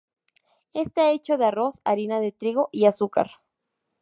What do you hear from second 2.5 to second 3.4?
y azúcar.